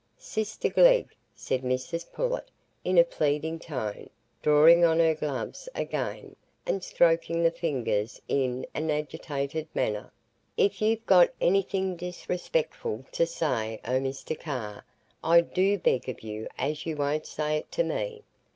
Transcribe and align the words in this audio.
"Sister 0.17 0.67
Glegg," 0.67 1.13
said 1.35 1.61
Mrs 1.61 2.11
Pullet, 2.11 2.49
in 2.83 2.97
a 2.97 3.03
pleading 3.03 3.59
tone, 3.59 4.09
drawing 4.41 4.83
on 4.83 4.97
her 4.97 5.13
gloves 5.13 5.69
again, 5.75 6.35
and 6.65 6.83
stroking 6.83 7.43
the 7.43 7.51
fingers 7.51 8.19
in 8.27 8.65
an 8.73 8.89
agitated 8.89 9.67
manner, 9.75 10.11
"if 10.57 10.81
you've 10.81 11.05
got 11.05 11.29
anything 11.39 11.95
disrespectful 11.95 13.05
to 13.11 13.27
say 13.27 13.79
o' 13.85 13.99
Mr 14.01 14.39
Carr, 14.39 14.83
I 15.23 15.41
do 15.41 15.77
beg 15.77 16.09
of 16.09 16.21
you 16.23 16.47
as 16.57 16.87
you 16.87 16.95
won't 16.97 17.27
say 17.27 17.57
it 17.57 17.71
to 17.73 17.83
me. 17.83 18.23